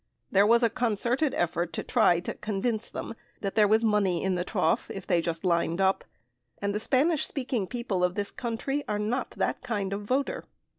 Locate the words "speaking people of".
7.27-8.15